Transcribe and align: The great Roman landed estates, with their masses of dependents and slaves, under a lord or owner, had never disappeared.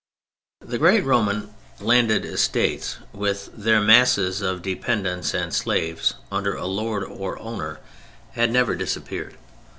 The 0.61 0.79
great 0.79 1.05
Roman 1.05 1.53
landed 1.79 2.25
estates, 2.25 2.97
with 3.13 3.51
their 3.53 3.79
masses 3.79 4.41
of 4.41 4.63
dependents 4.63 5.31
and 5.35 5.53
slaves, 5.53 6.15
under 6.31 6.55
a 6.55 6.65
lord 6.65 7.03
or 7.03 7.37
owner, 7.37 7.79
had 8.31 8.49
never 8.49 8.73
disappeared. 8.73 9.37